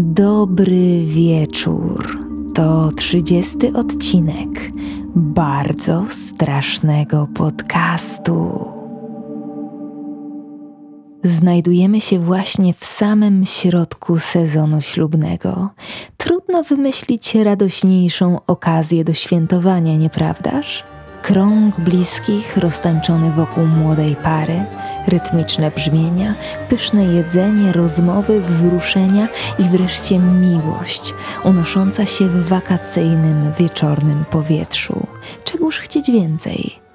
Dobry 0.00 1.04
wieczór. 1.04 2.18
To 2.54 2.92
30 2.92 3.56
odcinek 3.74 4.48
bardzo 5.14 6.04
strasznego 6.08 7.28
podcastu. 7.34 8.64
Znajdujemy 11.24 12.00
się 12.00 12.18
właśnie 12.18 12.74
w 12.74 12.84
samym 12.84 13.44
środku 13.44 14.18
sezonu 14.18 14.80
ślubnego. 14.80 15.68
Trudno 16.16 16.62
wymyślić 16.62 17.34
radośniejszą 17.34 18.38
okazję 18.46 19.04
do 19.04 19.14
świętowania, 19.14 19.96
nieprawdaż? 19.96 20.84
Krąg 21.28 21.80
bliskich 21.80 22.56
roztańczony 22.56 23.30
wokół 23.30 23.66
młodej 23.66 24.16
pary, 24.16 24.64
rytmiczne 25.06 25.70
brzmienia, 25.70 26.34
pyszne 26.68 27.04
jedzenie, 27.04 27.72
rozmowy, 27.72 28.42
wzruszenia 28.42 29.28
i 29.58 29.62
wreszcie 29.62 30.18
miłość 30.18 31.14
unosząca 31.44 32.06
się 32.06 32.28
w 32.28 32.48
wakacyjnym 32.48 33.52
wieczornym 33.58 34.24
powietrzu. 34.30 35.06
Czegóż 35.44 35.78
chcieć 35.78 36.10
więcej? 36.10 36.87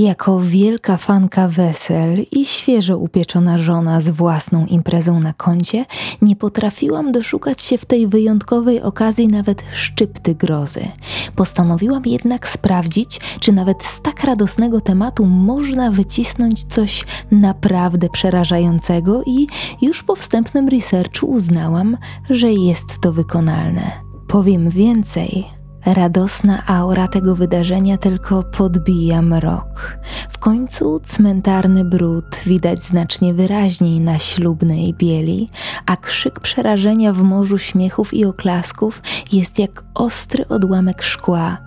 Jako 0.00 0.40
wielka 0.40 0.96
fanka 0.96 1.48
wesel 1.48 2.24
i 2.32 2.46
świeżo 2.46 2.98
upieczona 2.98 3.58
żona 3.58 4.00
z 4.00 4.08
własną 4.08 4.66
imprezą 4.66 5.20
na 5.20 5.32
koncie, 5.32 5.84
nie 6.22 6.36
potrafiłam 6.36 7.12
doszukać 7.12 7.62
się 7.62 7.78
w 7.78 7.84
tej 7.84 8.06
wyjątkowej 8.06 8.82
okazji 8.82 9.28
nawet 9.28 9.62
szczypty 9.72 10.34
grozy. 10.34 10.88
Postanowiłam 11.36 12.02
jednak 12.06 12.48
sprawdzić, 12.48 13.20
czy 13.40 13.52
nawet 13.52 13.84
z 13.84 14.02
tak 14.02 14.24
radosnego 14.24 14.80
tematu 14.80 15.26
można 15.26 15.90
wycisnąć 15.90 16.64
coś 16.64 17.04
naprawdę 17.30 18.08
przerażającego 18.08 19.22
i 19.26 19.46
już 19.82 20.02
po 20.02 20.16
wstępnym 20.16 20.68
researchu 20.68 21.26
uznałam, 21.26 21.96
że 22.30 22.52
jest 22.52 23.00
to 23.00 23.12
wykonalne. 23.12 23.90
Powiem 24.28 24.70
więcej, 24.70 25.59
Radosna 25.86 26.66
aura 26.66 27.08
tego 27.08 27.36
wydarzenia 27.36 27.96
tylko 27.96 28.42
podbija 28.42 29.22
mrok. 29.22 29.98
W 30.30 30.38
końcu 30.38 31.00
cmentarny 31.00 31.84
brud 31.84 32.36
widać 32.46 32.84
znacznie 32.84 33.34
wyraźniej 33.34 34.00
na 34.00 34.18
ślubnej 34.18 34.94
bieli, 34.94 35.50
a 35.86 35.96
krzyk 35.96 36.40
przerażenia 36.40 37.12
w 37.12 37.22
morzu 37.22 37.58
śmiechów 37.58 38.14
i 38.14 38.24
oklasków 38.24 39.02
jest 39.32 39.58
jak 39.58 39.84
ostry 39.94 40.48
odłamek 40.48 41.02
szkła, 41.02 41.58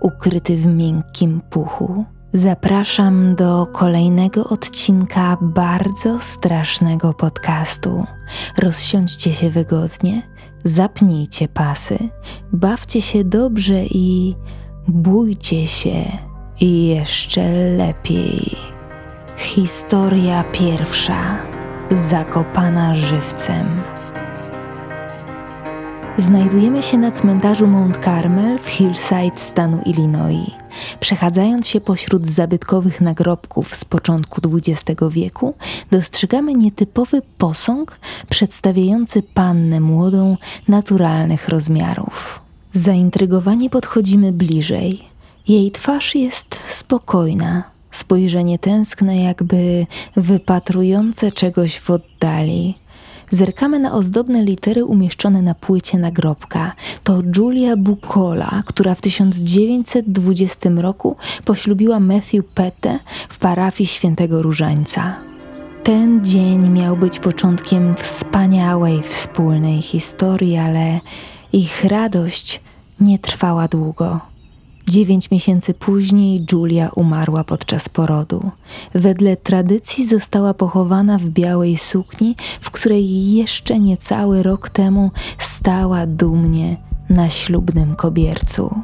ukryty 0.00 0.56
w 0.56 0.66
miękkim 0.66 1.40
puchu. 1.50 2.04
Zapraszam 2.32 3.34
do 3.34 3.66
kolejnego 3.66 4.44
odcinka 4.48 5.36
bardzo 5.40 6.20
strasznego 6.20 7.14
podcastu. 7.14 8.06
Rozsiądźcie 8.58 9.32
się 9.32 9.50
wygodnie 9.50 10.22
zapnijcie 10.68 11.48
pasy, 11.48 11.98
bawcie 12.52 13.02
się 13.02 13.24
dobrze 13.24 13.84
i 13.84 14.34
bójcie 14.88 15.66
się 15.66 16.04
jeszcze 16.60 17.52
lepiej. 17.76 18.56
Historia 19.36 20.44
pierwsza. 20.44 21.38
Zakopana 21.90 22.94
żywcem. 22.94 23.82
Znajdujemy 26.16 26.82
się 26.82 26.98
na 26.98 27.10
cmentarzu 27.10 27.66
Mount 27.66 27.98
Carmel 28.04 28.58
w 28.58 28.68
Hillside 28.68 29.38
stanu 29.38 29.78
Illinois. 29.86 30.57
Przechadzając 31.00 31.68
się 31.68 31.80
pośród 31.80 32.26
zabytkowych 32.26 33.00
nagrobków 33.00 33.74
z 33.74 33.84
początku 33.84 34.40
XX 34.56 35.00
wieku, 35.10 35.54
dostrzegamy 35.90 36.54
nietypowy 36.54 37.22
posąg 37.38 37.98
przedstawiający 38.28 39.22
pannę 39.22 39.80
młodą 39.80 40.36
naturalnych 40.68 41.48
rozmiarów. 41.48 42.40
Zaintrygowani 42.72 43.70
podchodzimy 43.70 44.32
bliżej. 44.32 45.04
Jej 45.48 45.70
twarz 45.70 46.14
jest 46.14 46.70
spokojna, 46.70 47.62
spojrzenie 47.90 48.58
tęskne, 48.58 49.16
jakby 49.16 49.86
wypatrujące 50.16 51.32
czegoś 51.32 51.80
w 51.80 51.90
oddali. 51.90 52.74
Zerkamy 53.30 53.78
na 53.78 53.92
ozdobne 53.92 54.42
litery 54.42 54.84
umieszczone 54.84 55.42
na 55.42 55.54
płycie 55.54 55.98
nagrobka. 55.98 56.72
To 57.04 57.22
Julia 57.36 57.76
Bukola, 57.76 58.62
która 58.66 58.94
w 58.94 59.00
1920 59.00 60.70
roku 60.76 61.16
poślubiła 61.44 62.00
Matthew 62.00 62.44
Pette 62.54 62.98
w 63.28 63.38
parafii 63.38 63.86
Świętego 63.86 64.42
Różańca. 64.42 65.14
Ten 65.84 66.24
dzień 66.24 66.68
miał 66.68 66.96
być 66.96 67.18
początkiem 67.18 67.94
wspaniałej 67.96 69.02
wspólnej 69.02 69.82
historii, 69.82 70.56
ale 70.56 71.00
ich 71.52 71.84
radość 71.84 72.60
nie 73.00 73.18
trwała 73.18 73.68
długo. 73.68 74.20
Dziewięć 74.88 75.30
miesięcy 75.30 75.74
później 75.74 76.46
Julia 76.52 76.90
umarła 76.94 77.44
podczas 77.44 77.88
porodu. 77.88 78.50
Wedle 78.94 79.36
tradycji 79.36 80.06
została 80.06 80.54
pochowana 80.54 81.18
w 81.18 81.24
białej 81.24 81.76
sukni, 81.76 82.36
w 82.60 82.70
której 82.70 83.32
jeszcze 83.32 83.80
niecały 83.80 84.42
rok 84.42 84.70
temu 84.70 85.10
stała 85.38 86.06
dumnie 86.06 86.76
na 87.10 87.30
ślubnym 87.30 87.94
kobiercu. 87.94 88.74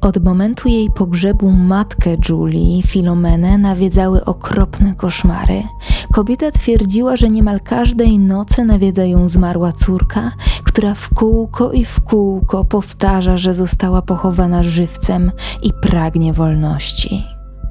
Od 0.00 0.24
momentu 0.24 0.68
jej 0.68 0.90
pogrzebu 0.90 1.50
matkę 1.50 2.16
Julii, 2.28 2.82
Filomenę, 2.86 3.58
nawiedzały 3.58 4.24
okropne 4.24 4.94
koszmary. 4.94 5.62
Kobieta 6.12 6.50
twierdziła, 6.50 7.16
że 7.16 7.28
niemal 7.28 7.60
każdej 7.60 8.18
nocy 8.18 8.64
nawiedza 8.64 9.04
ją 9.04 9.28
zmarła 9.28 9.72
córka, 9.72 10.32
która 10.64 10.94
w 10.94 11.14
kółko 11.14 11.72
i 11.72 11.84
w 11.84 12.00
kółko 12.00 12.64
powtarza, 12.64 13.38
że 13.38 13.54
została 13.54 14.02
pochowana 14.02 14.62
żywcem 14.62 15.32
i 15.62 15.70
pragnie 15.82 16.32
wolności. 16.32 17.24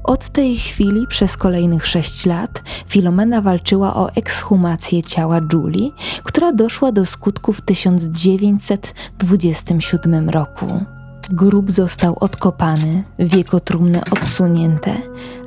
Od 0.03 0.29
tej 0.29 0.57
chwili 0.57 1.07
przez 1.07 1.37
kolejnych 1.37 1.87
sześć 1.87 2.25
lat 2.25 2.63
Filomena 2.87 3.41
walczyła 3.41 3.95
o 3.95 4.15
ekshumację 4.15 5.03
ciała 5.03 5.39
Julii, 5.53 5.93
która 6.23 6.53
doszła 6.53 6.91
do 6.91 7.05
skutku 7.05 7.53
w 7.53 7.61
1927 7.61 10.29
roku. 10.29 10.96
Grób 11.31 11.71
został 11.71 12.15
odkopany, 12.19 13.03
wieko 13.19 13.59
trumny 13.59 14.01
odsunięte, 14.11 14.91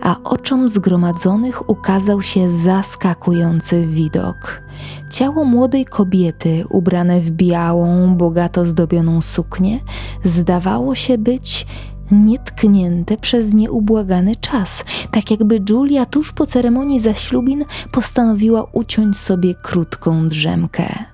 a 0.03 0.17
oczom 0.25 0.69
zgromadzonych 0.69 1.71
ukazał 1.71 2.23
się 2.23 2.53
zaskakujący 2.53 3.87
widok. 3.87 4.63
Ciało 5.11 5.45
młodej 5.45 5.85
kobiety, 5.85 6.65
ubrane 6.71 7.21
w 7.21 7.31
białą, 7.31 8.15
bogato 8.17 8.65
zdobioną 8.65 9.21
suknię, 9.21 9.81
zdawało 10.25 10.95
się 10.95 11.19
być 11.19 11.67
nietknięte 12.11 13.17
przez 13.17 13.55
nieubłagany 13.55 14.37
czas, 14.37 14.85
tak 15.11 15.31
jakby 15.31 15.61
Julia 15.71 16.07
tuż 16.07 16.33
po 16.33 16.47
ceremonii 16.47 17.01
zaślubin 17.01 17.65
postanowiła 17.93 18.67
uciąć 18.73 19.17
sobie 19.17 19.55
krótką 19.55 20.29
drzemkę. 20.29 21.05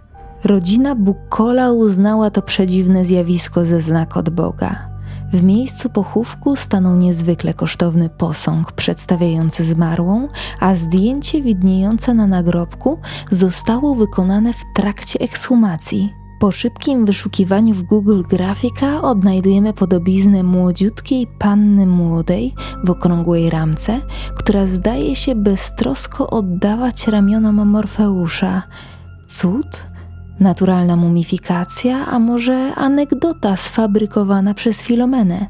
Rodzina 0.44 0.94
Bukola 0.94 1.72
uznała 1.72 2.30
to 2.30 2.42
przedziwne 2.42 3.04
zjawisko 3.04 3.64
ze 3.64 3.80
znak 3.80 4.16
od 4.16 4.30
Boga. 4.30 4.88
W 5.32 5.42
miejscu 5.42 5.90
pochówku 5.90 6.56
stanął 6.56 6.96
niezwykle 6.96 7.54
kosztowny 7.54 8.08
posąg 8.08 8.72
przedstawiający 8.72 9.64
zmarłą, 9.64 10.28
a 10.60 10.74
zdjęcie 10.74 11.42
widniejące 11.42 12.14
na 12.14 12.26
nagrobku 12.26 12.98
zostało 13.30 13.94
wykonane 13.94 14.52
w 14.52 14.62
trakcie 14.74 15.20
ekshumacji. 15.20 16.12
Po 16.40 16.52
szybkim 16.52 17.06
wyszukiwaniu 17.06 17.74
w 17.74 17.82
Google 17.82 18.22
grafika 18.22 19.02
odnajdujemy 19.02 19.72
podobiznę 19.72 20.42
młodziutkiej 20.42 21.26
panny 21.38 21.86
młodej 21.86 22.54
w 22.84 22.90
okrągłej 22.90 23.50
ramce, 23.50 24.00
która 24.36 24.66
zdaje 24.66 25.16
się 25.16 25.34
beztrosko 25.34 26.30
oddawać 26.30 27.08
ramionom 27.08 27.68
Morfeusza. 27.68 28.62
Cud? 29.26 29.86
Naturalna 30.40 30.96
mumifikacja, 30.96 32.06
a 32.06 32.18
może 32.18 32.74
anegdota 32.74 33.56
sfabrykowana 33.56 34.54
przez 34.54 34.82
Filomenę? 34.82 35.46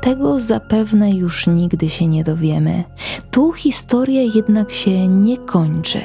Tego 0.00 0.40
zapewne 0.40 1.10
już 1.10 1.46
nigdy 1.46 1.90
się 1.90 2.06
nie 2.06 2.24
dowiemy. 2.24 2.84
Tu 3.30 3.52
historia 3.52 4.22
jednak 4.34 4.72
się 4.72 5.08
nie 5.08 5.38
kończy. 5.38 6.00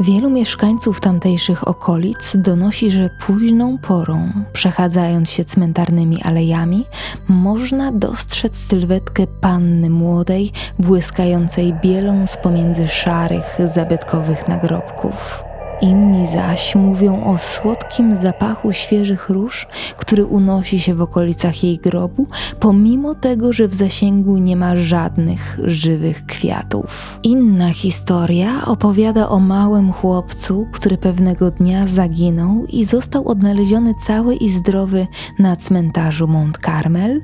Wielu 0.00 0.30
mieszkańców 0.30 1.00
tamtejszych 1.00 1.68
okolic 1.68 2.36
donosi, 2.36 2.90
że 2.90 3.10
późną 3.26 3.78
porą, 3.78 4.32
przechadzając 4.52 5.30
się 5.30 5.44
cmentarnymi 5.44 6.22
alejami, 6.22 6.84
można 7.28 7.92
dostrzec 7.92 8.56
sylwetkę 8.58 9.26
panny 9.40 9.90
młodej, 9.90 10.52
błyskającej 10.78 11.74
bielą 11.82 12.26
z 12.26 12.36
pomiędzy 12.36 12.88
szarych, 12.88 13.58
zabytkowych 13.66 14.48
nagrobków. 14.48 15.49
Inni 15.82 16.26
zaś 16.26 16.74
mówią 16.74 17.24
o 17.24 17.38
słodkim 17.38 18.16
zapachu 18.16 18.72
świeżych 18.72 19.28
róż, 19.28 19.66
który 19.96 20.26
unosi 20.26 20.80
się 20.80 20.94
w 20.94 21.00
okolicach 21.00 21.64
jej 21.64 21.78
grobu, 21.78 22.26
pomimo 22.60 23.14
tego, 23.14 23.52
że 23.52 23.68
w 23.68 23.74
zasięgu 23.74 24.38
nie 24.38 24.56
ma 24.56 24.76
żadnych 24.76 25.58
żywych 25.64 26.26
kwiatów. 26.26 27.20
Inna 27.22 27.72
historia 27.72 28.66
opowiada 28.66 29.28
o 29.28 29.40
małym 29.40 29.92
chłopcu, 29.92 30.66
który 30.72 30.98
pewnego 30.98 31.50
dnia 31.50 31.86
zaginął 31.86 32.66
i 32.68 32.84
został 32.84 33.28
odnaleziony 33.28 33.94
cały 33.94 34.34
i 34.34 34.50
zdrowy 34.50 35.06
na 35.38 35.56
cmentarzu 35.56 36.28
Mont 36.28 36.58
Carmel 36.58 37.20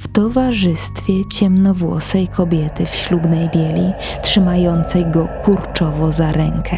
w 0.00 0.08
towarzystwie 0.08 1.24
ciemnowłosej 1.24 2.28
kobiety 2.28 2.86
w 2.86 2.94
ślubnej 2.94 3.48
bieli, 3.54 3.92
trzymającej 4.22 5.06
go 5.06 5.28
kurczowo 5.44 6.12
za 6.12 6.32
rękę. 6.32 6.76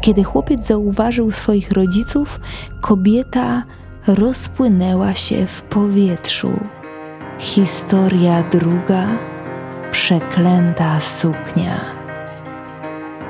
Kiedy 0.00 0.24
chłopiec 0.24 0.66
zauważył 0.66 1.30
swoich 1.30 1.72
rodziców, 1.72 2.40
kobieta 2.80 3.62
rozpłynęła 4.06 5.14
się 5.14 5.46
w 5.46 5.62
powietrzu. 5.62 6.52
Historia 7.38 8.42
druga 8.42 9.06
przeklęta 9.90 11.00
suknia. 11.00 11.95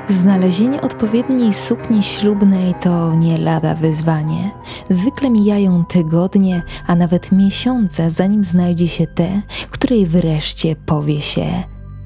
Znalezienie 0.09 0.81
odpowiedniej 0.81 1.53
sukni 1.53 2.03
ślubnej 2.03 2.73
to 2.81 3.15
nie 3.15 3.37
lada 3.37 3.75
wyzwanie. 3.75 4.51
Zwykle 4.89 5.29
mijają 5.29 5.85
tygodnie, 5.85 6.63
a 6.87 6.95
nawet 6.95 7.31
miesiące, 7.31 8.11
zanim 8.11 8.43
znajdzie 8.43 8.87
się 8.87 9.07
te, 9.07 9.41
której 9.71 10.05
wreszcie 10.05 10.75
powie 10.75 11.21
się 11.21 11.45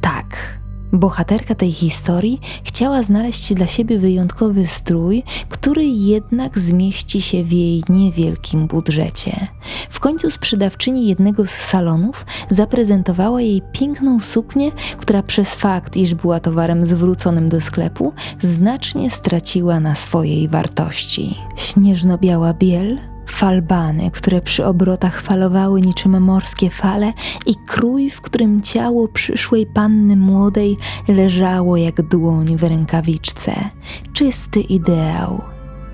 tak. 0.02 0.61
Bohaterka 0.94 1.56
tej 1.56 1.72
historii 1.72 2.42
chciała 2.64 3.04
znaleźć 3.04 3.54
dla 3.54 3.68
siebie 3.68 4.00
wyjątkowy 4.00 4.68
strój, 4.68 5.24
który 5.50 5.86
jednak 5.86 6.60
zmieści 6.60 7.22
się 7.22 7.44
w 7.44 7.54
jej 7.54 7.84
niewielkim 7.90 8.68
budżecie. 8.68 9.48
W 9.90 10.00
końcu 10.00 10.30
sprzedawczyni 10.30 11.08
jednego 11.08 11.48
z 11.48 11.52
salonów 11.52 12.26
zaprezentowała 12.50 13.42
jej 13.42 13.62
piękną 13.72 14.20
suknię, 14.20 14.72
która 14.98 15.24
przez 15.24 15.56
fakt, 15.56 15.98
iż 15.98 16.16
była 16.16 16.40
towarem 16.40 16.86
zwróconym 16.86 17.50
do 17.50 17.62
sklepu, 17.62 18.14
znacznie 18.42 19.10
straciła 19.10 19.80
na 19.80 19.96
swojej 19.96 20.48
wartości. 20.48 21.38
Śnieżno-biała 21.56 22.54
biel 22.54 23.11
falbany, 23.26 24.12
które 24.12 24.42
przy 24.42 24.66
obrotach 24.66 25.22
falowały 25.22 25.82
niczym 25.82 26.22
morskie 26.22 26.70
fale 26.70 27.14
i 27.46 27.56
krój, 27.68 28.10
w 28.10 28.22
którym 28.22 28.62
ciało 28.62 29.08
przyszłej 29.08 29.66
panny 29.66 30.16
młodej 30.16 30.78
leżało 31.08 31.78
jak 31.78 32.02
dłoń 32.02 32.58
w 32.58 32.64
rękawiczce. 32.64 33.54
Czysty 34.14 34.60
ideał. 34.60 35.42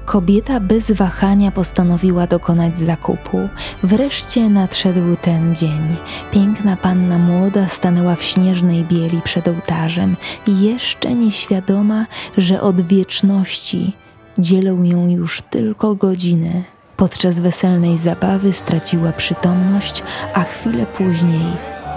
Kobieta 0.05 0.59
bez 0.59 0.91
wahania 0.91 1.51
postanowiła 1.51 2.27
dokonać 2.27 2.79
zakupu. 2.79 3.37
Wreszcie 3.83 4.49
nadszedł 4.49 5.15
ten 5.21 5.55
dzień. 5.55 5.95
Piękna 6.31 6.77
panna 6.77 7.17
młoda 7.17 7.67
stanęła 7.67 8.15
w 8.15 8.23
śnieżnej 8.23 8.85
bieli 8.85 9.21
przed 9.21 9.47
ołtarzem, 9.47 10.15
jeszcze 10.47 11.13
nieświadoma, 11.13 12.05
że 12.37 12.61
od 12.61 12.87
wieczności 12.87 13.93
dzielą 14.39 14.83
ją 14.83 15.09
już 15.09 15.41
tylko 15.41 15.95
godziny. 15.95 16.63
Podczas 16.97 17.39
weselnej 17.39 17.97
zabawy 17.97 18.53
straciła 18.53 19.11
przytomność, 19.11 20.03
a 20.33 20.43
chwilę 20.43 20.85
później 20.85 21.45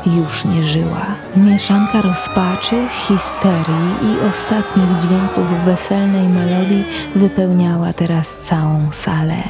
już 0.06 0.44
nie 0.44 0.62
żyła. 0.62 1.06
Mieszanka 1.36 2.02
rozpaczy, 2.02 2.76
histerii 2.90 3.94
i 4.02 4.28
ostatnich 4.30 5.00
dźwięków 5.00 5.64
weselnej 5.64 6.28
melodii 6.28 6.84
wypełniała 7.16 7.92
teraz 7.92 8.38
całą 8.38 8.92
salę. 8.92 9.42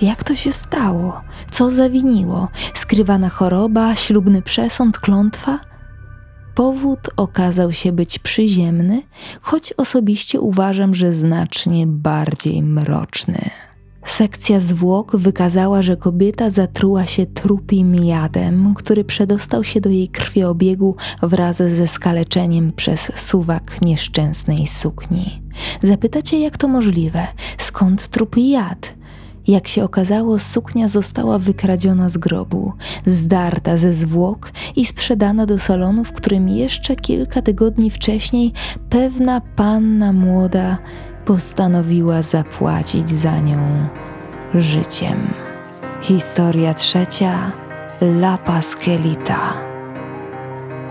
Jak 0.00 0.24
to 0.24 0.36
się 0.36 0.52
stało? 0.52 1.20
Co 1.50 1.70
zawiniło? 1.70 2.48
Skrywana 2.74 3.28
choroba, 3.28 3.96
ślubny 3.96 4.42
przesąd, 4.42 4.98
klątwa? 4.98 5.58
Powód 6.54 7.10
okazał 7.16 7.72
się 7.72 7.92
być 7.92 8.18
przyziemny, 8.18 9.02
choć 9.40 9.72
osobiście 9.72 10.40
uważam, 10.40 10.94
że 10.94 11.12
znacznie 11.12 11.86
bardziej 11.86 12.62
mroczny. 12.62 13.50
Sekcja 14.08 14.60
zwłok 14.60 15.16
wykazała, 15.16 15.82
że 15.82 15.96
kobieta 15.96 16.50
zatruła 16.50 17.06
się 17.06 17.26
trupim 17.26 17.94
jadem, 17.94 18.74
który 18.74 19.04
przedostał 19.04 19.64
się 19.64 19.80
do 19.80 19.90
jej 19.90 20.08
krwiobiegu 20.08 20.96
wraz 21.22 21.56
ze 21.56 21.88
skaleczeniem 21.88 22.72
przez 22.72 23.12
suwak 23.16 23.82
nieszczęsnej 23.82 24.66
sukni. 24.66 25.42
Zapytacie, 25.82 26.40
jak 26.40 26.56
to 26.56 26.68
możliwe? 26.68 27.26
Skąd 27.58 28.08
trup 28.08 28.36
jad? 28.36 28.94
Jak 29.48 29.68
się 29.68 29.84
okazało, 29.84 30.38
suknia 30.38 30.88
została 30.88 31.38
wykradziona 31.38 32.08
z 32.08 32.18
grobu, 32.18 32.72
zdarta 33.06 33.78
ze 33.78 33.94
zwłok 33.94 34.52
i 34.76 34.86
sprzedana 34.86 35.46
do 35.46 35.58
salonu, 35.58 36.04
w 36.04 36.12
którym 36.12 36.48
jeszcze 36.48 36.96
kilka 36.96 37.42
tygodni 37.42 37.90
wcześniej 37.90 38.52
pewna 38.90 39.40
panna 39.40 40.12
młoda 40.12 40.78
postanowiła 41.28 42.22
zapłacić 42.22 43.10
za 43.10 43.40
nią 43.40 43.88
życiem. 44.54 45.28
Historia 46.02 46.74
trzecia 46.74 47.52
La 48.00 48.38
Pasquelita. 48.38 49.67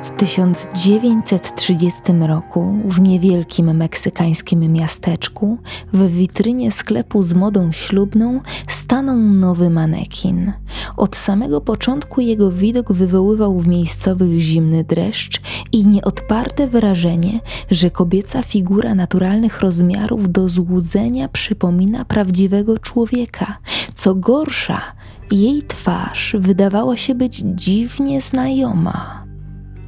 W 0.07 0.11
1930 0.19 2.01
roku 2.27 2.73
w 2.85 3.01
niewielkim 3.01 3.77
meksykańskim 3.77 4.73
miasteczku 4.73 5.57
w 5.93 6.11
witrynie 6.11 6.71
sklepu 6.71 7.23
z 7.23 7.33
modą 7.33 7.71
ślubną 7.71 8.41
stanął 8.67 9.17
nowy 9.17 9.69
manekin. 9.69 10.53
Od 10.97 11.15
samego 11.15 11.61
początku 11.61 12.21
jego 12.21 12.51
widok 12.51 12.93
wywoływał 12.93 13.59
w 13.59 13.67
miejscowych 13.67 14.39
zimny 14.39 14.83
dreszcz 14.83 15.41
i 15.71 15.85
nieodparte 15.85 16.67
wrażenie, 16.67 17.39
że 17.71 17.91
kobieca 17.91 18.43
figura 18.43 18.95
naturalnych 18.95 19.61
rozmiarów 19.61 20.31
do 20.31 20.49
złudzenia 20.49 21.27
przypomina 21.27 22.05
prawdziwego 22.05 22.79
człowieka. 22.79 23.57
Co 23.93 24.15
gorsza, 24.15 24.81
jej 25.31 25.63
twarz 25.63 26.35
wydawała 26.39 26.97
się 26.97 27.15
być 27.15 27.43
dziwnie 27.45 28.21
znajoma. 28.21 29.26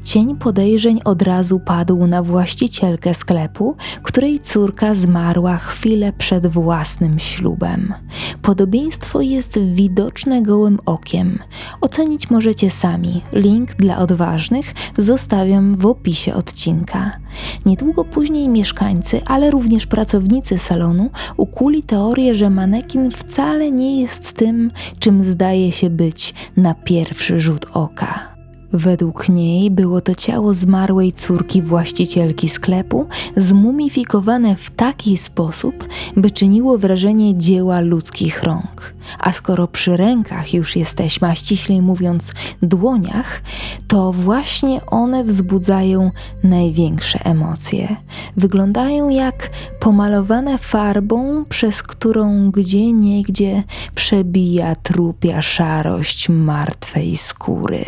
Cień 0.04 0.36
podejrzeń 0.36 1.02
od 1.06 1.22
razu 1.22 1.60
padł 1.60 2.08
na 2.08 2.24
właścicielkę 2.24 3.14
sklepu, 3.14 3.76
której 4.04 4.40
córka 4.40 4.96
zmarła 4.96 5.58
chwilę 5.58 6.14
przed 6.14 6.48
własnym 6.48 7.20
ślubem. 7.20 7.94
Podobieństwo 8.42 9.22
jest 9.22 9.60
widoczne 9.60 10.42
gołym 10.42 10.80
okiem. 10.86 11.40
Ocenić 11.82 12.30
możecie 12.30 12.70
sami. 12.70 13.22
Link 13.34 13.74
dla 13.74 13.98
odważnych 13.98 14.74
zostawiam 14.98 15.76
w 15.76 15.86
opisie 15.86 16.34
odcinka. 16.34 17.12
Niedługo 17.66 18.06
później 18.06 18.50
mieszkańcy, 18.50 19.22
ale 19.26 19.52
również 19.52 19.88
pracownicy 19.88 20.58
salonu 20.58 21.10
ukuli 21.38 21.84
teorię, 21.84 22.36
że 22.36 22.50
manekin 22.50 23.12
wcale 23.12 23.72
nie 23.72 24.02
jest 24.02 24.34
tym, 24.34 24.72
czym 25.00 25.24
zdaje 25.24 25.72
się 25.72 25.90
być 25.90 26.34
na 26.58 26.74
pierwszy 26.74 27.40
rzut 27.40 27.66
oka. 27.74 28.39
Według 28.74 29.30
niej 29.30 29.72
było 29.72 30.02
to 30.02 30.16
ciało 30.16 30.54
zmarłej 30.54 31.14
córki 31.14 31.62
właścicielki 31.62 32.50
sklepu, 32.50 33.08
zmumifikowane 33.36 34.56
w 34.56 34.72
taki 34.72 35.18
sposób, 35.18 35.88
by 36.18 36.32
czyniło 36.32 36.78
wrażenie 36.78 37.38
dzieła 37.38 37.82
ludzkich 37.82 38.44
rąk. 38.44 38.94
A 39.20 39.32
skoro 39.32 39.68
przy 39.68 39.98
rękach 39.98 40.54
już 40.54 40.76
jesteśmy, 40.76 41.28
a 41.28 41.36
ściślej 41.36 41.82
mówiąc 41.82 42.34
dłoniach, 42.62 43.42
to 43.88 44.12
właśnie 44.12 44.86
one 44.86 45.24
wzbudzają 45.24 46.12
największe 46.44 47.20
emocje. 47.26 47.96
Wyglądają 48.38 49.10
jak 49.10 49.50
pomalowane 49.80 50.58
farbą, 50.58 51.46
przez 51.50 51.84
którą 51.84 52.52
gdzie 52.52 52.92
niegdzie 52.92 53.64
przebija 53.96 54.76
trupia 54.76 55.42
szarość 55.42 56.30
martwej 56.30 57.18
skóry. 57.18 57.86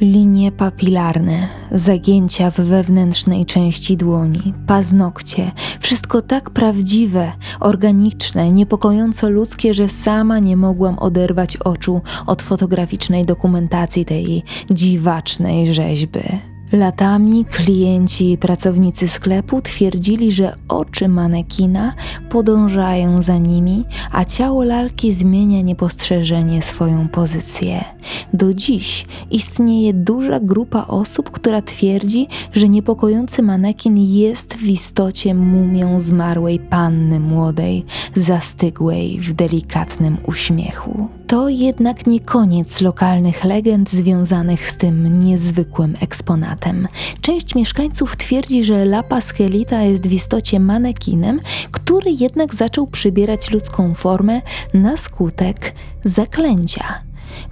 Linie 0.00 0.52
papilarne, 0.52 1.48
zagięcia 1.72 2.50
w 2.50 2.54
wewnętrznej 2.54 3.46
części 3.46 3.96
dłoni, 3.96 4.54
paznokcie, 4.66 5.50
wszystko 5.80 6.22
tak 6.22 6.50
prawdziwe, 6.50 7.32
organiczne, 7.60 8.52
niepokojąco 8.52 9.30
ludzkie, 9.30 9.74
że 9.74 9.88
sama 9.88 10.38
nie 10.38 10.56
mogłam 10.56 10.98
oderwać 10.98 11.56
oczu 11.56 12.00
od 12.26 12.42
fotograficznej 12.42 13.24
dokumentacji 13.26 14.04
tej 14.04 14.42
dziwacznej 14.70 15.74
rzeźby. 15.74 16.20
Latami 16.72 17.44
klienci 17.44 18.32
i 18.32 18.38
pracownicy 18.38 19.08
sklepu 19.08 19.62
twierdzili, 19.62 20.32
że 20.32 20.56
oczy 20.68 21.08
manekina 21.08 21.94
podążają 22.30 23.22
za 23.22 23.38
nimi, 23.38 23.84
a 24.12 24.24
ciało 24.24 24.64
lalki 24.64 25.12
zmienia 25.12 25.60
niepostrzeżenie 25.62 26.62
swoją 26.62 27.08
pozycję. 27.08 27.84
Do 28.32 28.54
dziś 28.54 29.06
istnieje 29.30 29.94
duża 29.94 30.40
grupa 30.40 30.84
osób, 30.88 31.30
która 31.30 31.62
twierdzi, 31.62 32.28
że 32.52 32.68
niepokojący 32.68 33.42
manekin 33.42 33.98
jest 33.98 34.56
w 34.56 34.68
istocie 34.68 35.34
mumią 35.34 36.00
zmarłej 36.00 36.58
panny 36.58 37.20
młodej, 37.20 37.84
zastygłej 38.16 39.20
w 39.20 39.32
delikatnym 39.32 40.16
uśmiechu. 40.26 41.17
To 41.28 41.48
jednak 41.48 42.06
nie 42.06 42.20
koniec 42.20 42.80
lokalnych 42.80 43.44
legend 43.44 43.90
związanych 43.90 44.66
z 44.66 44.76
tym 44.76 45.20
niezwykłym 45.20 45.94
eksponatem. 46.00 46.88
Część 47.20 47.54
mieszkańców 47.54 48.16
twierdzi, 48.16 48.64
że 48.64 48.84
Lapa 48.84 49.20
Schelita 49.20 49.82
jest 49.82 50.06
w 50.06 50.12
istocie 50.12 50.60
manekinem, 50.60 51.40
który 51.70 52.10
jednak 52.10 52.54
zaczął 52.54 52.86
przybierać 52.86 53.50
ludzką 53.50 53.94
formę 53.94 54.40
na 54.74 54.96
skutek 54.96 55.74
zaklęcia. 56.04 56.84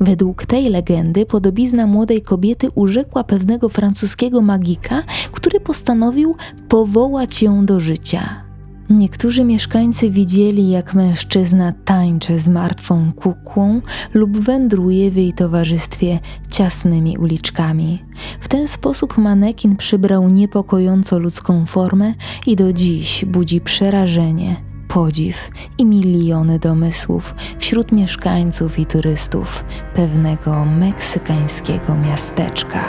Według 0.00 0.47
tej 0.47 0.71
legendy 0.71 1.26
podobizna 1.26 1.87
młodej 1.87 2.23
kobiety 2.23 2.71
urzekła 2.75 3.25
pewnego 3.25 3.68
francuskiego 3.68 4.40
magika, 4.40 5.02
który 5.33 5.61
postanowił 5.61 6.37
powołać 6.68 7.42
ją 7.42 7.66
do 7.66 7.80
życia. 7.80 8.46
Niektórzy 8.90 9.45
mieszkańcy 9.45 10.11
widzieli, 10.11 10.71
jak 10.71 10.95
mężczyzna 10.95 11.73
tańczy 11.85 12.38
z 12.38 12.49
martwą 12.49 13.12
kukłą 13.12 13.81
lub 14.14 14.38
wędruje 14.38 15.11
w 15.11 15.16
jej 15.16 15.33
towarzystwie 15.33 16.19
ciasnymi 16.50 17.19
uliczkami. 17.19 18.02
W 18.40 18.49
ten 18.49 18.69
sposób 18.69 19.19
manekin 19.19 19.76
przybrał 19.76 20.28
niepokojąco 20.28 21.19
ludzką 21.19 21.66
formę 21.66 22.14
i 22.47 22.57
do 22.57 22.73
dziś 22.73 23.25
budzi 23.25 23.61
przerażenie, 23.61 24.57
podziw 24.88 25.50
i 25.78 25.85
miliony 25.85 26.59
domysłów 26.59 27.35
wśród 27.59 27.93
mieszkańców 27.93 28.78
i 28.78 28.87
turystów 28.87 29.64
pewnego 29.95 30.64
meksykańskiego 30.64 31.95
miasteczka. 31.95 32.85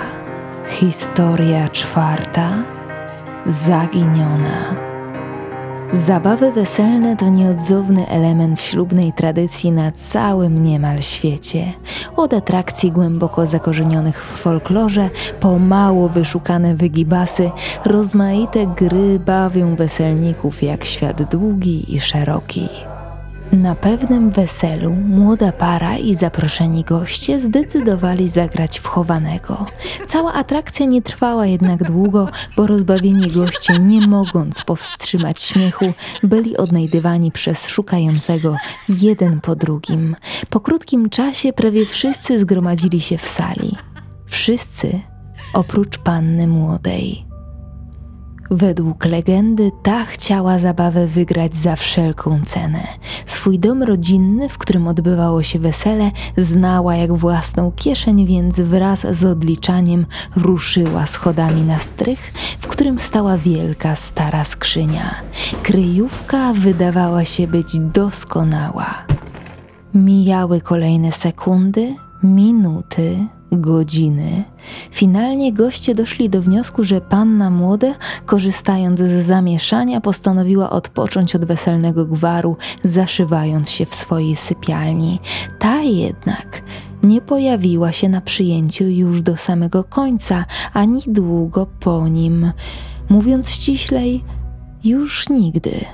Historia 0.67 1.69
czwarta 1.69 2.63
Zaginiona. 3.45 4.86
Zabawy 5.93 6.51
weselne 6.51 7.15
to 7.15 7.29
nieodzowny 7.29 8.07
element 8.07 8.59
ślubnej 8.59 9.13
tradycji 9.13 9.71
na 9.71 9.91
całym 9.91 10.63
niemal 10.63 11.01
świecie. 11.01 11.73
Od 12.15 12.33
atrakcji 12.33 12.91
głęboko 12.91 13.47
zakorzenionych 13.47 14.23
w 14.25 14.37
folklorze, 14.37 15.09
po 15.39 15.59
mało 15.59 16.09
wyszukane 16.09 16.75
wygibasy, 16.75 17.51
rozmaite 17.85 18.67
gry 18.67 19.19
bawią 19.19 19.75
weselników 19.75 20.63
jak 20.63 20.85
świat 20.85 21.23
długi 21.23 21.95
i 21.95 21.99
szeroki. 21.99 22.69
Na 23.51 23.75
pewnym 23.75 24.31
weselu 24.31 24.91
młoda 24.91 25.51
para 25.51 25.97
i 25.97 26.15
zaproszeni 26.15 26.83
goście 26.83 27.39
zdecydowali 27.39 28.29
zagrać 28.29 28.79
w 28.79 28.87
chowanego. 28.87 29.65
Cała 30.07 30.33
atrakcja 30.33 30.85
nie 30.85 31.01
trwała 31.01 31.45
jednak 31.45 31.83
długo, 31.83 32.29
bo 32.57 32.67
rozbawieni 32.67 33.31
goście, 33.31 33.73
nie 33.73 34.07
mogąc 34.07 34.61
powstrzymać 34.61 35.41
śmiechu, 35.41 35.93
byli 36.23 36.57
odnajdywani 36.57 37.31
przez 37.31 37.67
szukającego 37.67 38.55
jeden 38.89 39.41
po 39.41 39.55
drugim. 39.55 40.15
Po 40.49 40.59
krótkim 40.59 41.09
czasie 41.09 41.53
prawie 41.53 41.85
wszyscy 41.85 42.39
zgromadzili 42.39 43.01
się 43.01 43.17
w 43.17 43.25
sali. 43.25 43.75
Wszyscy 44.25 44.99
oprócz 45.53 45.97
panny 45.97 46.47
młodej. 46.47 47.26
Według 48.51 49.05
legendy 49.05 49.71
ta 49.83 50.05
chciała 50.05 50.59
zabawę 50.59 51.07
wygrać 51.07 51.57
za 51.57 51.75
wszelką 51.75 52.39
cenę. 52.45 52.87
Swój 53.25 53.59
dom 53.59 53.83
rodzinny, 53.83 54.49
w 54.49 54.57
którym 54.57 54.87
odbywało 54.87 55.43
się 55.43 55.59
wesele, 55.59 56.11
znała 56.37 56.95
jak 56.95 57.13
własną 57.13 57.71
kieszeń, 57.71 58.25
więc 58.25 58.59
wraz 58.59 58.99
z 58.99 59.23
odliczaniem 59.23 60.05
ruszyła 60.35 61.05
schodami 61.05 61.61
na 61.61 61.79
strych, 61.79 62.33
w 62.59 62.67
którym 62.67 62.99
stała 62.99 63.37
wielka 63.37 63.95
stara 63.95 64.43
skrzynia. 64.43 65.15
Kryjówka 65.63 66.53
wydawała 66.53 67.25
się 67.25 67.47
być 67.47 67.77
doskonała. 67.77 69.05
Mijały 69.93 70.61
kolejne 70.61 71.11
sekundy, 71.11 71.95
minuty, 72.23 73.27
godziny. 73.51 74.43
Finalnie 74.91 75.53
goście 75.53 75.95
doszli 75.95 76.29
do 76.29 76.41
wniosku, 76.41 76.83
że 76.83 77.01
panna 77.01 77.49
młoda, 77.49 77.95
korzystając 78.25 78.99
z 78.99 79.25
zamieszania, 79.25 80.01
postanowiła 80.01 80.69
odpocząć 80.69 81.35
od 81.35 81.45
weselnego 81.45 82.05
gwaru, 82.05 82.57
zaszywając 82.83 83.69
się 83.69 83.85
w 83.85 83.95
swojej 83.95 84.35
sypialni. 84.35 85.19
Ta 85.59 85.81
jednak 85.81 86.61
nie 87.03 87.21
pojawiła 87.21 87.91
się 87.91 88.09
na 88.09 88.21
przyjęciu 88.21 88.83
już 88.83 89.21
do 89.21 89.37
samego 89.37 89.83
końca, 89.83 90.45
ani 90.73 90.99
długo 91.07 91.67
po 91.79 92.07
nim. 92.07 92.51
Mówiąc 93.09 93.49
ściślej, 93.49 94.23
już 94.83 95.29
nigdy. 95.29 95.85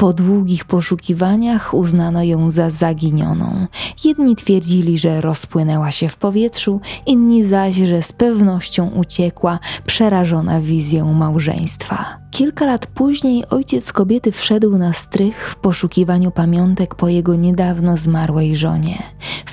Po 0.00 0.12
długich 0.12 0.64
poszukiwaniach 0.64 1.74
uznano 1.74 2.22
ją 2.22 2.50
za 2.50 2.70
zaginioną. 2.70 3.66
Jedni 4.04 4.36
twierdzili, 4.36 4.98
że 4.98 5.20
rozpłynęła 5.20 5.92
się 5.92 6.08
w 6.08 6.16
powietrzu, 6.16 6.80
inni 7.06 7.44
zaś, 7.44 7.76
że 7.76 8.02
z 8.02 8.12
pewnością 8.12 8.90
uciekła, 8.90 9.58
przerażona 9.86 10.60
wizją 10.60 11.12
małżeństwa. 11.12 12.20
Kilka 12.30 12.66
lat 12.66 12.86
później 12.86 13.44
ojciec 13.50 13.92
kobiety 13.92 14.32
wszedł 14.32 14.78
na 14.78 14.92
strych 14.92 15.50
w 15.50 15.56
poszukiwaniu 15.56 16.30
pamiątek 16.30 16.94
po 16.94 17.08
jego 17.08 17.34
niedawno 17.34 17.96
zmarłej 17.96 18.56
żonie. 18.56 19.02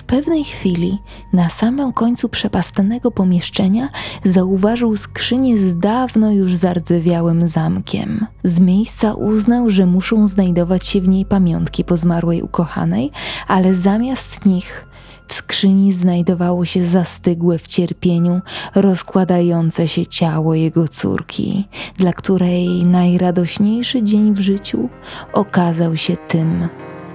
Pewnej 0.08 0.44
chwili, 0.44 0.98
na 1.34 1.50
samym 1.50 1.94
końcu 1.94 2.30
przepastanego 2.30 3.12
pomieszczenia, 3.12 3.90
zauważył 4.26 4.98
skrzynię 4.98 5.58
z 5.58 5.78
dawno 5.78 6.32
już 6.32 6.56
zardzewiałym 6.56 7.48
zamkiem. 7.48 8.26
Z 8.44 8.60
miejsca 8.60 9.14
uznał, 9.14 9.70
że 9.70 9.86
muszą 9.86 10.28
znajdować 10.28 10.88
się 10.88 11.02
w 11.02 11.10
niej 11.10 11.26
pamiątki 11.26 11.84
po 11.84 11.98
zmarłej 11.98 12.42
ukochanej, 12.42 13.12
ale 13.48 13.76
zamiast 13.76 14.46
nich 14.46 14.88
w 15.28 15.34
skrzyni 15.34 15.94
znajdowało 15.94 16.66
się 16.66 16.84
zastygłe 16.84 17.60
w 17.60 17.68
cierpieniu, 17.68 18.42
rozkładające 18.76 19.88
się 19.88 20.06
ciało 20.06 20.54
jego 20.54 20.88
córki, 20.88 21.68
dla 21.98 22.14
której 22.14 22.86
najradośniejszy 22.86 24.04
dzień 24.04 24.34
w 24.34 24.40
życiu 24.40 24.90
okazał 25.34 25.98
się 25.98 26.18
tym 26.28 26.68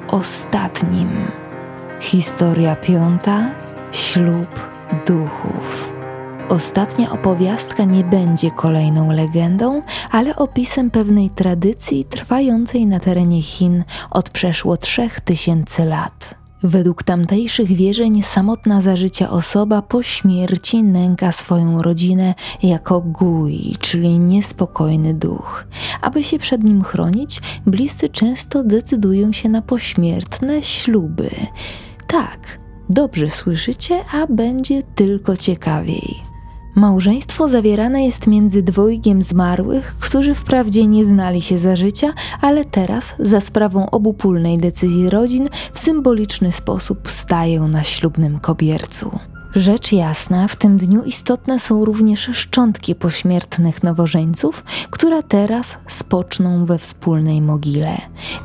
ostatnim. 0.09 1.42
Historia 2.03 2.77
piąta 2.77 3.55
ślub 3.93 4.49
duchów. 5.07 5.93
Ostatnia 6.49 7.13
opowiastka 7.13 7.85
nie 7.85 8.05
będzie 8.05 8.51
kolejną 8.51 9.13
legendą, 9.13 9.83
ale 10.11 10.37
opisem 10.37 10.91
pewnej 10.91 11.31
tradycji 11.31 12.05
trwającej 12.05 12.87
na 12.87 13.01
terenie 13.01 13.43
Chin 13.43 13.85
od 14.11 14.31
przeszło 14.31 14.77
trzech 14.77 15.21
tysięcy 15.21 15.85
lat. 15.85 16.35
Według 16.63 17.03
tamtejszych 17.03 17.69
wierzeń 17.69 18.23
samotna 18.23 18.81
za 18.81 18.97
życia 18.97 19.31
osoba 19.31 19.83
po 19.83 20.03
śmierci 20.03 20.83
nęka 20.83 21.33
swoją 21.33 21.83
rodzinę 21.83 22.35
jako 22.63 23.01
gui, 23.01 23.77
czyli 23.81 24.19
niespokojny 24.19 25.15
duch. 25.15 25.65
Aby 26.01 26.23
się 26.23 26.39
przed 26.39 26.65
nim 26.65 26.83
chronić, 26.83 27.41
bliscy 27.67 28.09
często 28.09 28.65
decydują 28.65 29.33
się 29.33 29.49
na 29.49 29.63
pośmiertne 29.63 30.63
śluby. 30.63 31.31
Tak, 32.13 32.59
dobrze 32.91 33.29
słyszycie, 33.29 34.05
a 34.13 34.27
będzie 34.27 34.83
tylko 34.83 35.37
ciekawiej. 35.37 36.23
Małżeństwo 36.75 37.49
zawierane 37.49 38.05
jest 38.05 38.27
między 38.27 38.63
dwojgiem 38.63 39.23
zmarłych, 39.23 39.97
którzy 40.01 40.35
wprawdzie 40.35 40.87
nie 40.87 41.05
znali 41.05 41.43
się 41.43 41.59
za 41.59 41.77
życia, 41.77 42.13
ale 42.41 42.65
teraz, 42.65 43.15
za 43.19 43.41
sprawą 43.41 43.91
obopólnej 43.91 44.59
decyzji 44.59 45.11
rodzin, 45.11 45.49
w 45.73 45.79
symboliczny 45.79 46.53
sposób 46.53 47.11
stają 47.11 47.69
na 47.69 47.85
ślubnym 47.85 48.41
kobiercu. 48.41 49.19
Rzecz 49.55 49.93
jasna, 49.93 50.49
w 50.49 50.57
tym 50.57 50.79
dniu 50.79 51.03
istotne 51.03 51.59
są 51.59 51.85
również 51.85 52.31
szczątki 52.33 52.95
pośmiertnych 52.95 53.83
nowożeńców, 53.83 54.65
które 54.91 55.23
teraz 55.23 55.79
spoczną 55.89 56.67
we 56.67 56.79
wspólnej 56.79 57.43
mogile. 57.43 57.97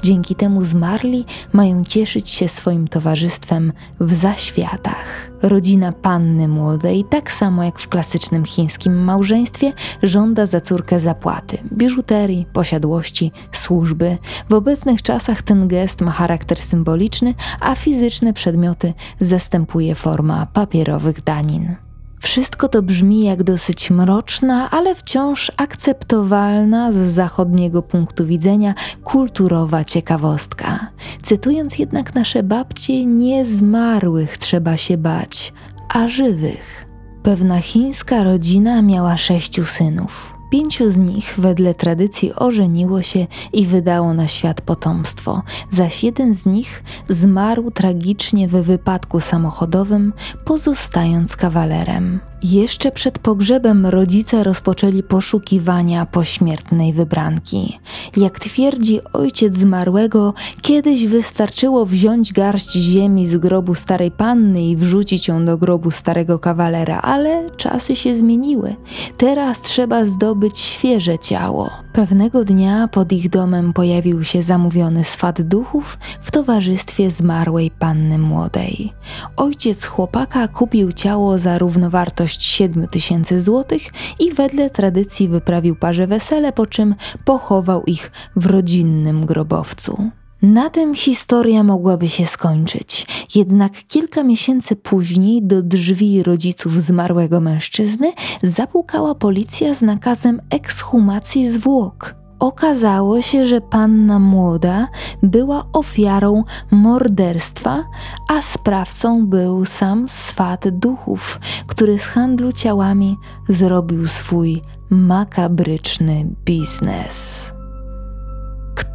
Dzięki 0.03 0.35
temu 0.35 0.61
zmarli 0.61 1.25
mają 1.53 1.83
cieszyć 1.83 2.29
się 2.29 2.49
swoim 2.49 2.87
towarzystwem 2.87 3.73
w 3.99 4.13
zaświatach. 4.13 5.26
Rodzina 5.41 5.91
panny 5.91 6.47
młodej, 6.47 7.03
tak 7.03 7.31
samo 7.31 7.63
jak 7.63 7.79
w 7.79 7.87
klasycznym 7.87 8.45
chińskim 8.45 9.03
małżeństwie, 9.03 9.73
żąda 10.03 10.45
za 10.45 10.61
córkę 10.61 10.99
zapłaty, 10.99 11.57
biżuterii, 11.73 12.45
posiadłości, 12.53 13.31
służby. 13.51 14.17
W 14.49 14.53
obecnych 14.53 15.01
czasach 15.01 15.41
ten 15.41 15.67
gest 15.67 16.01
ma 16.01 16.11
charakter 16.11 16.61
symboliczny, 16.61 17.33
a 17.59 17.75
fizyczne 17.75 18.33
przedmioty 18.33 18.93
zastępuje 19.19 19.95
forma 19.95 20.45
papierowych 20.45 21.23
danin. 21.23 21.86
Wszystko 22.19 22.67
to 22.67 22.81
brzmi 22.81 23.23
jak 23.23 23.43
dosyć 23.43 23.91
mroczna, 23.91 24.69
ale 24.71 24.95
wciąż 24.95 25.51
akceptowalna 25.57 26.91
z 26.91 26.95
zachodniego 26.95 27.81
punktu 27.81 28.25
widzenia 28.25 28.73
kulturowa 29.03 29.83
ciekawostka. 29.83 30.87
Cytując 31.23 31.79
jednak 31.79 32.15
nasze 32.15 32.43
babcie, 32.43 33.05
nie 33.05 33.45
zmarłych 33.45 34.37
trzeba 34.37 34.77
się 34.77 34.97
bać, 34.97 35.53
a 35.93 36.07
żywych. 36.07 36.85
Pewna 37.23 37.59
chińska 37.59 38.23
rodzina 38.23 38.81
miała 38.81 39.17
sześciu 39.17 39.65
synów. 39.65 40.36
Pięciu 40.49 40.91
z 40.91 40.97
nich 40.97 41.33
wedle 41.37 41.75
tradycji 41.75 42.33
ożeniło 42.33 43.01
się 43.01 43.27
i 43.53 43.65
wydało 43.65 44.13
na 44.13 44.27
świat 44.27 44.61
potomstwo, 44.61 45.41
zaś 45.71 46.03
jeden 46.03 46.33
z 46.33 46.45
nich 46.45 46.83
zmarł 47.09 47.71
tragicznie 47.71 48.47
w 48.47 48.51
wypadku 48.51 49.19
samochodowym, 49.19 50.13
pozostając 50.45 51.35
kawalerem. 51.35 52.19
Jeszcze 52.43 52.91
przed 52.91 53.19
pogrzebem 53.19 53.85
rodzice 53.85 54.43
rozpoczęli 54.43 55.03
poszukiwania 55.03 56.05
pośmiertnej 56.05 56.93
wybranki. 56.93 57.79
Jak 58.17 58.39
twierdzi 58.39 58.99
ojciec 59.13 59.55
zmarłego, 59.55 60.33
kiedyś 60.61 61.07
wystarczyło 61.07 61.85
wziąć 61.85 62.33
garść 62.33 62.71
ziemi 62.71 63.27
z 63.27 63.37
grobu 63.37 63.75
starej 63.75 64.11
panny 64.11 64.65
i 64.65 64.75
wrzucić 64.75 65.27
ją 65.27 65.45
do 65.45 65.57
grobu 65.57 65.91
starego 65.91 66.39
kawalera, 66.39 67.01
ale 67.01 67.49
czasy 67.57 67.95
się 67.95 68.15
zmieniły. 68.15 68.75
Teraz 69.17 69.61
trzeba 69.61 70.05
zdobyć 70.05 70.36
świeże 70.59 71.19
ciało. 71.19 71.69
Pewnego 71.93 72.43
dnia 72.43 72.87
pod 72.87 73.11
ich 73.11 73.29
domem 73.29 73.73
pojawił 73.73 74.23
się 74.23 74.43
zamówiony 74.43 75.03
swat 75.03 75.41
duchów 75.41 75.97
w 76.21 76.31
towarzystwie 76.31 77.11
zmarłej 77.11 77.71
panny 77.71 78.17
młodej. 78.17 78.93
Ojciec 79.37 79.85
chłopaka 79.85 80.47
kupił 80.47 80.91
ciało 80.91 81.37
za 81.37 81.57
równowartość 81.57 82.43
7 82.43 82.87
tysięcy 82.87 83.41
złotych 83.41 83.81
i 84.19 84.31
wedle 84.31 84.69
tradycji 84.69 85.27
wyprawił 85.27 85.75
parze 85.75 86.07
wesele, 86.07 86.53
po 86.53 86.65
czym 86.65 86.95
pochował 87.25 87.83
ich 87.83 88.11
w 88.35 88.45
rodzinnym 88.45 89.25
grobowcu. 89.25 90.11
Na 90.41 90.69
tym 90.69 90.95
historia 90.95 91.63
mogłaby 91.63 92.09
się 92.09 92.25
skończyć, 92.25 93.07
jednak 93.35 93.73
kilka 93.87 94.23
miesięcy 94.23 94.75
później 94.75 95.43
do 95.43 95.63
drzwi 95.63 96.23
rodziców 96.23 96.81
zmarłego 96.83 97.39
mężczyzny 97.39 98.13
zapukała 98.43 99.15
policja 99.15 99.73
z 99.73 99.81
nakazem 99.81 100.41
ekshumacji 100.49 101.49
zwłok. 101.49 102.15
Okazało 102.39 103.21
się, 103.21 103.45
że 103.45 103.61
panna 103.61 104.19
młoda 104.19 104.87
była 105.23 105.65
ofiarą 105.73 106.43
morderstwa, 106.71 107.83
a 108.29 108.41
sprawcą 108.41 109.25
był 109.25 109.65
sam 109.65 110.09
swat 110.09 110.69
duchów, 110.69 111.39
który 111.67 111.99
z 111.99 112.05
handlu 112.05 112.51
ciałami 112.51 113.17
zrobił 113.49 114.07
swój 114.07 114.61
makabryczny 114.89 116.25
biznes. 116.45 117.56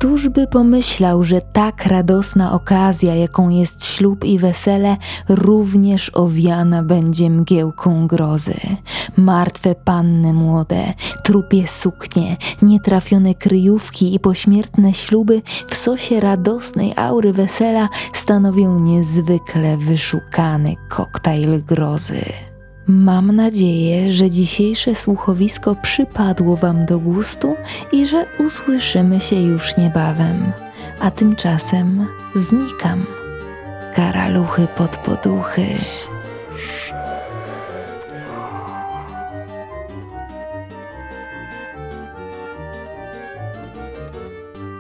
Któż 0.03 0.29
by 0.29 0.47
pomyślał, 0.47 1.25
że 1.25 1.41
tak 1.41 1.87
radosna 1.87 2.53
okazja, 2.53 3.15
jaką 3.15 3.49
jest 3.49 3.85
ślub 3.85 4.25
i 4.25 4.39
wesele, 4.39 4.97
również 5.29 6.11
owiana 6.15 6.83
będzie 6.83 7.31
mgiełką 7.31 8.07
grozy. 8.07 8.55
Martwe 9.17 9.75
panny 9.75 10.33
młode, 10.33 10.95
trupie 11.25 11.67
suknie, 11.67 12.37
nietrafione 12.63 13.35
kryjówki 13.35 14.15
i 14.15 14.21
pośmiertne 14.21 14.95
śluby 14.95 15.43
w 15.69 15.77
sosie 15.77 16.21
radosnej 16.21 16.93
aury 16.97 17.33
wesela 17.33 17.89
stanowią 18.13 18.81
niezwykle 18.81 19.77
wyszukany 19.77 20.75
koktajl 20.89 21.65
grozy. 21.65 22.52
Mam 22.87 23.37
nadzieję, 23.37 24.13
że 24.13 24.31
dzisiejsze 24.31 24.95
słuchowisko 24.95 25.77
przypadło 25.83 26.57
Wam 26.57 26.87
do 26.87 26.99
gustu 26.99 27.55
i 27.93 28.07
że 28.07 28.27
usłyszymy 28.39 29.21
się 29.21 29.37
już 29.37 29.77
niebawem. 29.77 30.53
A 31.01 31.11
tymczasem 31.11 32.07
znikam. 32.35 33.07
Karaluchy 33.95 34.67
pod 34.77 34.97
poduchy. 34.97 35.67